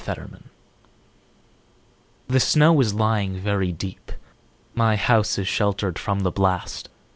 Convention 0.03 0.49
THE 2.27 2.39
SNOW 2.39 2.79
is 2.81 2.93
lying 2.95 3.37
very 3.37 3.71
deep.My 3.71 4.95
house 4.95 5.37
is 5.37 5.47
sheltered 5.47 5.99
from 5.99 6.21
the 6.21 6.31
blast. 6.31 6.89